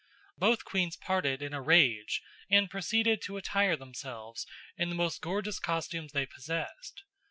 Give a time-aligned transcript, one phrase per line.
[0.35, 5.59] Both queens parted in a rage and proceeded to attire themselves in the most gorgeous
[5.59, 7.03] costumes they possessed.